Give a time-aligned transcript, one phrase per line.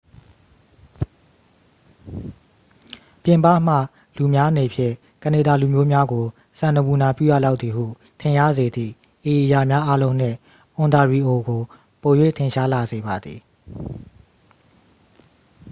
[3.23, 3.75] ပြင်ပမှ
[4.17, 4.93] လူများအနေဖြင့်
[5.23, 6.25] ကနေဒါလူမျိုးများကို
[6.59, 7.85] စံနမူနာပြုရလောက်သည်ဟု
[8.19, 8.93] ထင်ရစေသည့်
[9.31, 10.37] ဤအရာများအားလုံးနှင့်
[10.75, 11.61] အွန်တာရီအိုကို
[12.01, 13.39] ပို၍ထင်ရှားလာစေပါသည်